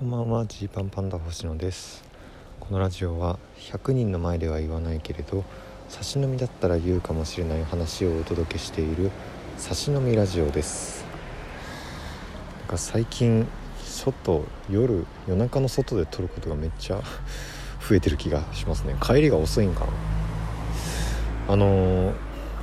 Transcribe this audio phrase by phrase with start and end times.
[0.00, 0.46] こんばんは。
[0.46, 2.02] ジーパンパンダ星野です。
[2.58, 5.44] このラジオは100人の前では言わないけれど
[5.90, 9.10] 差し飲みだったら言うかもしれない話をお届けしている
[9.58, 11.04] 差し飲みラジオです。
[12.60, 13.46] なんか最近
[13.84, 17.02] 外夜夜中の外で撮ることがめっちゃ
[17.86, 18.96] 増えてる気がしますね。
[19.02, 19.92] 帰りが遅いんかな。
[21.48, 22.14] あのー、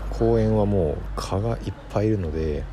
[0.09, 2.63] 公園はもう蚊がいっぱいいるので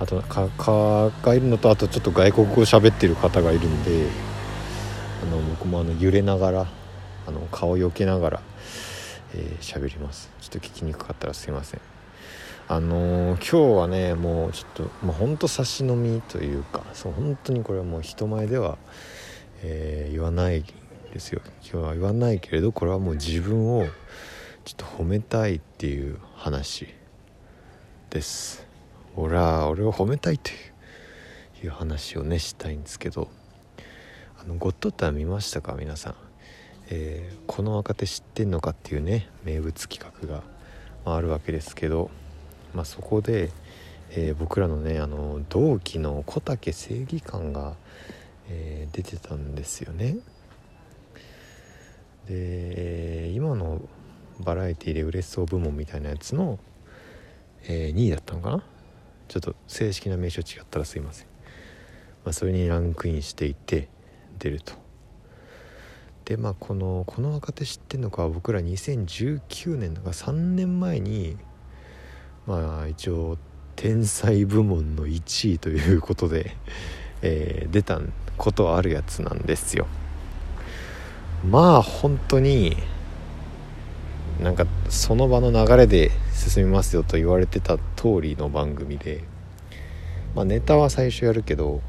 [0.00, 4.06] あと蚊がいるのとあとちょっと外国語喋ってる方がいるんで
[5.22, 6.66] あの僕もあの揺れながら
[7.26, 8.42] あの顔を避けながら
[9.60, 10.30] 喋、えー、ります。
[10.40, 11.80] ちょっと聞きにくかったらすいません。
[12.68, 18.78] あのー、今日はねもうちょっとまあほんと差し飲みというかそう本当にこれはもう人前では、
[19.62, 20.64] えー、言わない
[21.12, 21.40] ですよ。
[21.62, 23.86] 今日は言わないけれどこれはもう自分を
[24.64, 26.86] ちょっと褒めたいっていう話
[28.10, 28.67] です。
[29.16, 30.50] 俺は俺を褒めたいと
[31.62, 33.28] いう話をねしたいんですけど
[34.40, 35.74] あのゴッドタン見ましたか？
[35.74, 36.14] 皆さん、
[36.90, 40.42] えー、この若手知ってんのかっていうね名物企画が、
[41.04, 42.10] まあ、あるわけですけど、
[42.74, 43.50] まあ、そこで、
[44.12, 47.74] えー、僕らのねあの同期の小竹正義感が、
[48.48, 50.16] えー、出てたんですよね。
[52.28, 53.80] で今の
[54.38, 56.60] バラエティで嬉しそう部門みたいなやつの、
[57.64, 58.62] えー、2位だったのかな？
[59.28, 61.26] ちょっと正式な名称違ったらすいません、
[62.24, 63.88] まあ、それにランクインしていて
[64.38, 64.74] 出ると。
[66.24, 71.38] でまあこのこの若手知ってんのか僕ら2019年だから3年前に
[72.46, 73.38] まあ一応
[73.76, 76.56] 天才部門の1位ということで、
[77.22, 78.00] えー、出た
[78.36, 79.86] ことあるやつなんですよ。
[81.48, 82.76] まあ本当に
[84.40, 89.24] なんかその場の流れで進みますよと言われてた通りの番組で、
[90.34, 91.80] まあ、ネタは最初やるけど、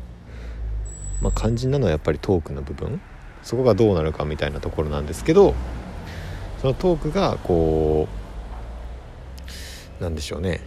[1.22, 3.02] まあ、肝心なのはやっぱりトークの部分。
[3.44, 5.56] そこがどうなるかみたいなところなんですけど
[6.62, 8.08] そのトークがこ
[10.00, 10.62] うなんでしょうね。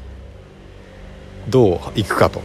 [1.48, 2.41] どういくかと。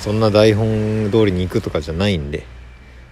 [0.00, 2.44] そんな台本通りに行くとかじゃないんで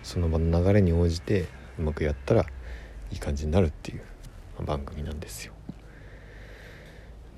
[0.02, 1.46] その場の流れに応じて
[1.78, 2.42] うまくやったら
[3.10, 4.11] いい感じになるっていう。
[4.62, 5.52] 番組なんですよ。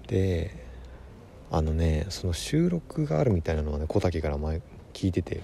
[0.07, 0.65] で
[1.51, 4.61] あのねその収録があるみたいなのはね小竹から前
[4.93, 5.43] 聞いてて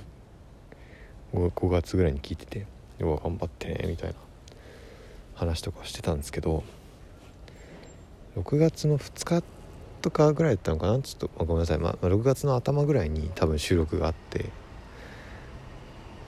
[1.33, 2.67] 5, 5月ぐらいに聞いてて
[2.99, 4.17] 「要は頑張ってね」みたいな
[5.35, 6.65] 話とかしてたんですけど
[8.37, 9.43] 6月の2日
[10.03, 11.01] とかぐらいだったのかな？
[11.01, 14.49] ちょっとごめんなさい、まあ、6月の頭ぐらいに多分収録があってで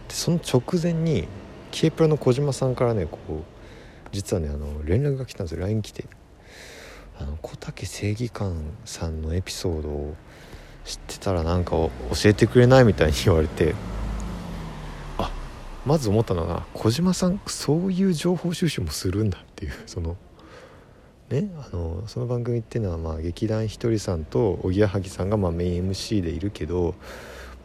[0.08, 1.26] その直前に
[1.70, 3.51] K プラの小島さんからねこう
[4.12, 5.62] 実はねあの連絡が来たんですよ。
[5.62, 6.04] LINE 来て。
[7.18, 10.14] あの小竹正義感さんのエピソードを
[10.84, 11.90] 知ってたらなんか教
[12.24, 13.74] えてくれないみたいに言われて。
[15.18, 15.30] あ
[15.86, 20.16] まず思ったのが小島さんそういう情報収集もするんだっていうその
[21.28, 26.94] ねあのその番組っていうのはまあ劇団ひとりさんとおぎやはぎさんがまあメイン MC でいるけど、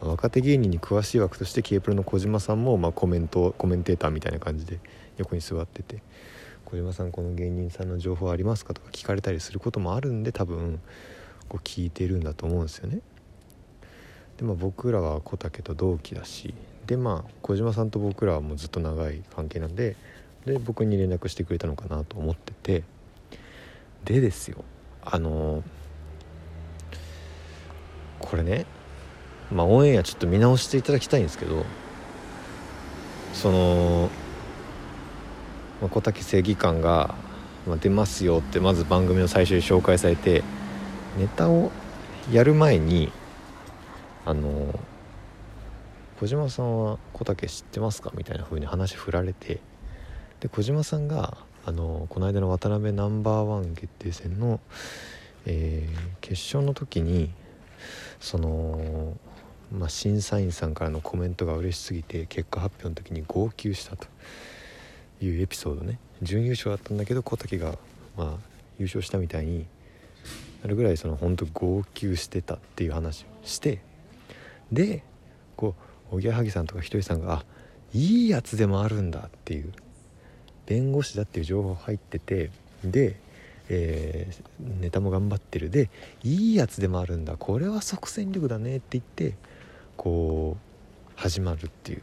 [0.00, 4.78] 若手芸人に詳しい枠として K プロの小島さんもまあコメントコメンテーターみたいな感じで
[5.16, 6.02] 横に座ってて。
[6.70, 10.80] 小島さんこの芸人さんの情報ありますかとか聞かれたりすることもあるんで多分
[11.48, 13.00] こう聞いてるんだと思うんですよね。
[14.36, 16.52] でまあ僕らは小竹と同期だし
[16.86, 19.96] でまあ小島さんと僕らはもうずっと長い関係なんで
[20.44, 22.84] で僕に連絡してくれたのかなと思ってて
[24.04, 24.62] でですよ
[25.04, 25.62] あの、
[28.18, 28.66] これね
[29.50, 31.64] まあオンエアちょっと見直していただきたいんですけど
[33.32, 34.10] その
[35.80, 37.14] まあ、小竹正義感が、
[37.76, 40.42] 出ますよってまず番組の最初に紹介されて
[41.18, 41.70] ネタを
[42.32, 43.12] やる前に
[44.24, 44.78] あの
[46.18, 49.60] 小島さんは小竹知ってますかみたいな風に話振られて
[50.40, 54.60] で小島さんがあのこの間の渡辺ナンバーワン決定戦の、
[55.46, 57.30] えー、決勝の時に
[58.20, 59.16] その、
[59.72, 64.06] まあ、審査員さんからのコメントが嬉しすぎて結果発表の時に号泣したと。
[65.20, 65.98] いうエピソードね。
[66.22, 67.78] 準優勝だったんだけど小竹が
[68.16, 68.48] まあ
[68.78, 69.66] 優勝したみたいに
[70.62, 73.80] なるぐらいその本当号泣してたっていう話をして
[74.72, 75.02] で
[75.56, 75.74] こ
[76.10, 77.44] うおぎやはぎさんとかひとりさんがあ
[77.92, 79.72] いいやつでもあるんだっていう
[80.66, 82.50] 弁護士だっていう情報入ってて
[82.84, 83.18] で、
[83.68, 85.70] えー、ネタも頑張ってる。
[85.70, 85.88] で
[86.22, 87.36] いいやつでもあるんだ。
[87.38, 89.34] これは即戦力だねって言って
[89.96, 92.02] こう始まるっていう。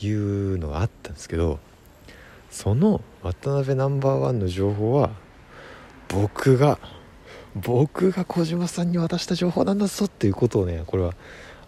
[0.00, 1.58] いうのがあったんですけど
[2.50, 5.10] その渡辺ナンバーワンの情報は
[6.08, 6.78] 僕が
[7.54, 11.14] 僕が小島さんに渡した情報なんだぞっていうことをねこれは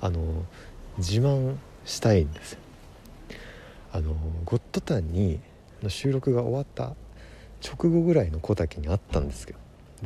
[0.01, 0.45] あの
[0.99, 2.59] 自慢したいんです。
[3.91, 4.15] あの
[4.45, 5.41] ゴッドタンに
[5.83, 6.95] の収録が終わった
[7.67, 9.59] 直後ぐらいの小竹に会ったんですけど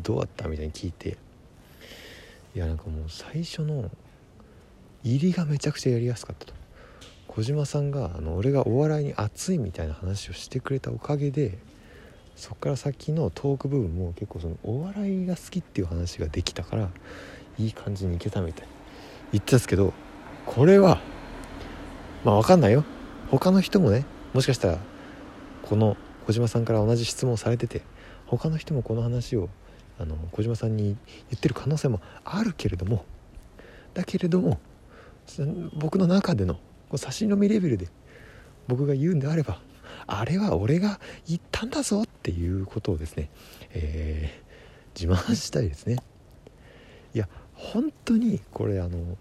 [0.02, 1.18] どうだったみたいに聞いて
[2.54, 3.90] いやなんかもう最初の
[5.02, 6.61] 入りがめちゃくちゃやりやすかったと。
[7.34, 11.56] 小島さんがあの俺がお笑いに熱いみたいな話をしてくれたおかげで
[12.36, 16.90] そっから先のトーク部分も結構そのお笑いが好きっていう話ができたから
[17.58, 18.68] いい感じにいけたみたい。
[19.32, 19.94] 言ってたんですけど
[20.44, 21.00] これは
[22.22, 22.84] まあ分かんないよ。
[23.30, 24.78] 他の人もねもしかしたら
[25.62, 25.96] この
[26.26, 27.80] 小島さんから同じ質問されてて
[28.26, 29.48] 他の人もこの話を
[29.98, 30.96] あの小島さんに言
[31.36, 33.06] ってる可能性もあるけれども
[33.94, 34.60] だけれども
[35.74, 36.58] 僕の中での
[36.94, 37.88] う差し飲みレベルで
[38.68, 39.60] 僕が言うんであれば
[40.06, 43.30] あれは俺が言ったんだぞっていうことをですね、
[43.70, 45.96] えー、自慢したいですね。
[47.14, 49.16] いや本当にこれあの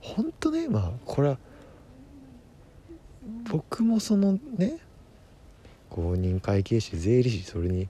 [0.00, 1.38] 本当ねまあこれは
[3.50, 4.78] 僕もそのね
[5.88, 7.88] 公認会計士税理士それに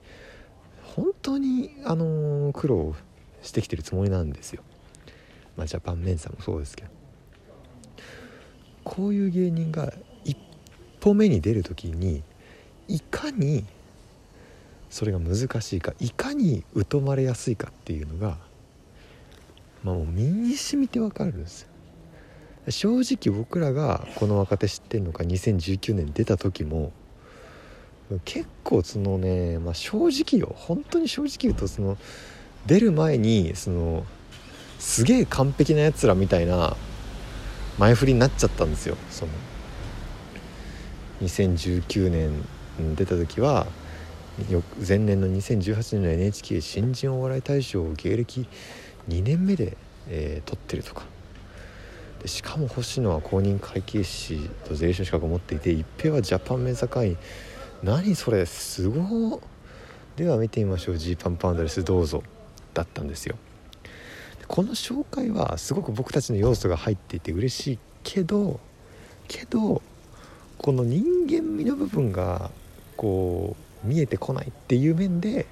[0.82, 2.94] 本当にあの苦労
[3.42, 4.62] してきてるつもりなんですよ。
[5.56, 7.01] まあジャパンメンサもそうですけど。
[8.84, 9.92] こういう芸人が
[10.24, 10.36] 一
[11.00, 12.22] 歩目に出る時に
[12.88, 13.64] いかに
[14.90, 18.36] それが難しいかいかに疎まれやすいかっていうのが
[19.82, 21.68] まあもう身に染みてわかるんですよ。
[22.68, 26.92] 正直僕らがこの若手知ってるのか2019年出た時も
[28.24, 31.96] 結構そのね、まあ、正直よ本当に正直言うとその
[32.66, 34.04] 出る前にその
[34.78, 36.76] すげえ完璧なやつらみたいな
[37.78, 38.96] 前振りになっちゃったんですよ。
[39.10, 39.32] その
[41.22, 43.66] 2019年出た時は
[44.86, 48.46] 前年の2018年の NHK 新人お笑い大賞を芸歴
[49.08, 49.76] 2年目で、
[50.08, 51.04] えー、取ってるとか。
[52.20, 57.18] でしかも星野は公認会計士と税理士の資格を持っていて一平はジャパンメンサ会員
[57.82, 59.42] 何それすご
[60.14, 60.98] では見てみましょう。
[60.98, 62.22] ジーパンパンダですどうぞ。
[62.74, 63.36] だったんですよ。
[64.52, 68.60] この紹介はすごく僕たちの要素が入っていて嬉しいけど
[69.26, 69.80] けど
[70.58, 72.50] この人間味の部分が
[72.98, 75.46] こう見えてこないっていう面で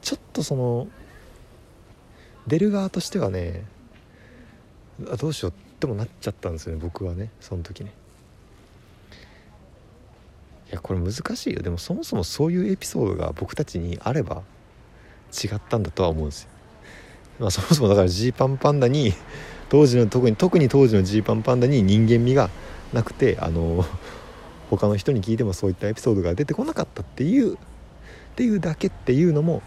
[0.00, 0.88] ちょっとその
[2.46, 3.66] 出る側としてはね
[5.12, 7.92] あどうしようってもなっちゃったんですよね僕はねその時ね。
[10.70, 11.60] いやこれ難しいよ。
[11.60, 14.44] でもそもそもそういうエピソードが僕たちにあれば
[15.30, 16.59] 違ったんだとは思うんですよ。
[17.40, 19.14] まあそもそもだからジーパンパンダに
[19.68, 22.50] 当時の特に特に当時のジーパンパンダに人間味が
[22.92, 23.84] なくてあの
[24.68, 27.58] 他の人に聞いてもそういったエピソードが出てこなかったっていうっ
[28.36, 29.62] ていうだけっていうのも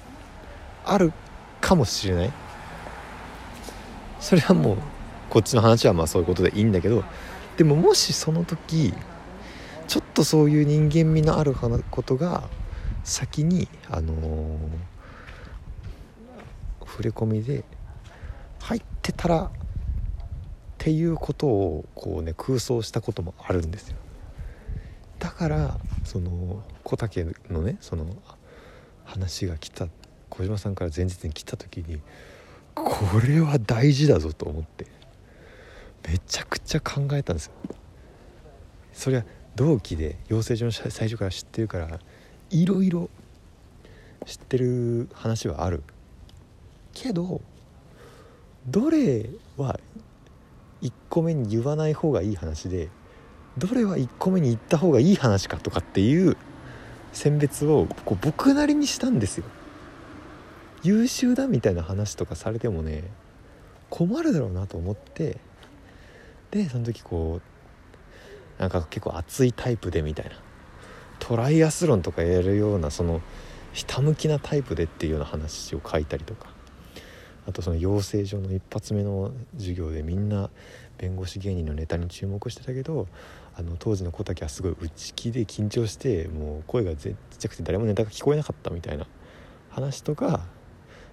[0.85, 1.11] ある
[1.59, 2.33] かもしれない。
[4.19, 4.77] それはもう
[5.29, 7.03] こっちの話はまあそういうことでいいんだけど
[7.57, 8.93] でももしその時
[9.87, 12.43] ちょっとそういう人間味のあることが
[13.03, 14.57] 先にあのー、
[16.93, 17.63] 触れ込みで
[18.61, 19.49] 入ってたらっ
[20.77, 23.97] ていうことをこうね空想したこともあるんですよ。
[25.17, 28.05] だからその小竹のねその
[29.05, 29.87] 話が来た
[30.29, 31.99] 小島さんから前日に来た時に
[32.75, 34.85] これは大事だぞと思って
[36.07, 37.53] めちゃくちゃ考えたんですよ。
[38.93, 39.25] そりゃ
[39.55, 41.99] 同期で養成所の最初から知ってるから
[42.51, 43.09] いろいろ
[44.27, 45.81] 知ってる話はある。
[46.93, 47.41] けど
[48.67, 49.79] どれは
[50.81, 52.89] 1個目に言わない方がいい話で
[53.57, 56.37] どれは1個目に言った方がいい話かとかっていう
[57.11, 59.45] 選別をこう僕なりにしたんですよ。
[60.83, 63.03] 優秀だみたいな話とかされてもね
[63.89, 65.37] 困るだろうなと思って
[66.51, 67.39] でその時こ
[68.59, 70.31] うなんか結構熱いタイプでみたいな
[71.19, 73.21] トライアスロンとかやるようなその
[73.71, 76.52] ひたむきなタイプでっていうような話を書いたりとか
[77.47, 80.49] あとその養成所の一発目の授業でみんな
[80.97, 83.07] 弁護士芸人のネタに注目してたけど
[83.55, 89.05] あの当時の小竹はすごい内気で緊張してもう声がちっちゃくて誰もネタが聞こえなかったみたいな
[89.69, 90.45] 話とか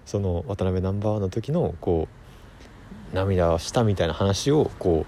[0.05, 2.07] その渡辺ナンバーワンの時のこ
[3.11, 5.05] う涙をしたみたいな話をこ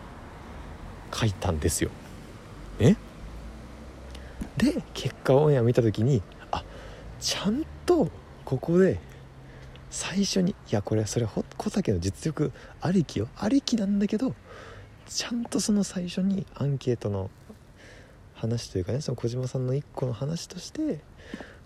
[1.11, 1.89] う書いたんですよ。
[2.79, 2.97] ね
[4.57, 6.63] で結果オンエア見た時にあ
[7.19, 8.09] ちゃんと
[8.45, 8.99] ここで
[9.93, 14.33] 最初にいやこれそれ小竹の実力ありきよありきなんだけど
[15.05, 17.29] ちゃんとその最初にアンケートの
[18.33, 20.99] 話というかねその小島さんの一個の話として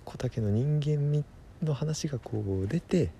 [0.03, 1.23] 小竹の人間味
[1.63, 3.11] の話がこう出て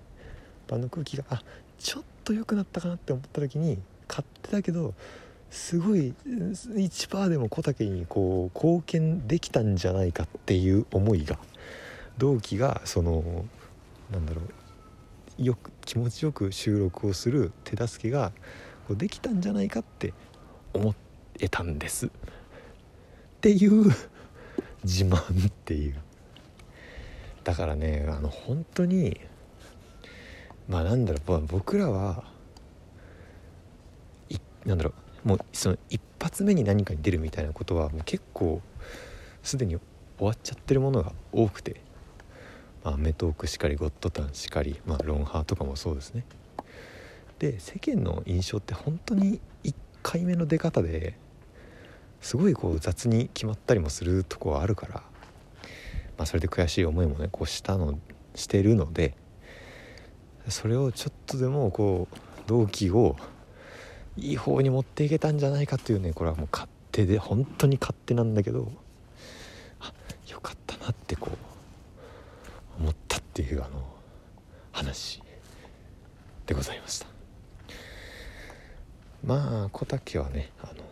[0.66, 1.42] 場の空気があ
[1.78, 3.78] ちょっと良くなったかなって思った時に
[4.10, 4.92] 勝手だけど
[5.50, 11.38] すごい1%でも小竹にこう貢献できたんじゃないかっていう思いが
[12.18, 13.46] 同期がその
[14.12, 14.67] なんだろう
[15.38, 18.32] よく気持ちよく収録をする手助けが
[18.86, 20.12] こうできたんじゃないかって
[20.72, 20.94] 思
[21.40, 22.06] えたんです。
[22.06, 22.10] っ
[23.40, 23.84] ていう
[24.84, 25.16] 自慢
[25.48, 25.96] っていう。
[27.44, 29.18] だからねあの本当に
[30.68, 32.24] まあなんだろう僕らは
[34.28, 34.92] いなんだろ
[35.24, 38.60] うもうその一発目に何かに出るみたいなことはもう結構
[39.42, 39.78] すでに
[40.18, 41.80] 終わっちゃってるものが多くて
[42.84, 46.24] 「まあ、メトーク」しかり「ゴッドタン」しかり、まあ、ロンハーとかもそうですね。
[47.38, 51.14] で世間の印象って本当に1回目の出方で
[52.20, 57.98] すごいこう雑に決まったりもするとこはあるから、まあ、それで悔しい思いもねこうしたの
[58.34, 59.14] してるので
[60.48, 62.16] それをちょっとでもこう
[62.46, 63.16] 同期を
[64.16, 68.72] いい方に持っていけたんじゃないかというねこれはもう勝手で本当に勝手なんだけど
[69.80, 69.92] あ
[70.28, 73.80] よかったなってこう思ったっていうあの
[74.72, 75.22] 話
[76.44, 77.06] でございました。
[79.24, 80.82] まあ小竹はねあの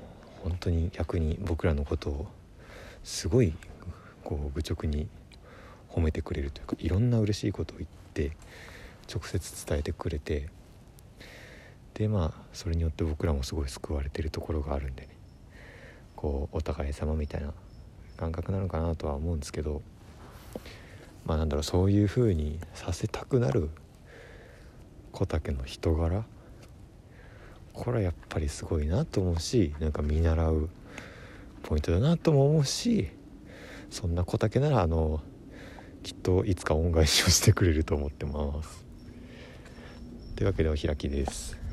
[0.44, 2.28] 本当に逆に僕らのことを
[3.02, 3.52] すごい
[4.22, 5.08] こう愚直に
[5.90, 8.36] 褒めてくれるというかいろんな嬉しいことを言って
[9.12, 10.48] 直接伝えてくれて
[11.94, 15.08] でまあそれによって僕らもすごい救われてるところがあるんでね
[16.14, 17.52] こうお互い様みたいな
[18.16, 19.82] 感覚なのかなとは思うんですけど
[21.26, 23.68] まあなんだろうそういう風にさせたくなる
[25.12, 26.24] 小竹の人柄。
[27.72, 30.70] これはやっぱりすごいなと思うしなんか見習う
[31.62, 33.10] ポイントだなとも思うし
[33.90, 35.20] そんな小竹ならあの
[36.02, 38.86] きっといつか恩返しをしてくれると思ってます。
[40.36, 41.65] というわけでお開きです。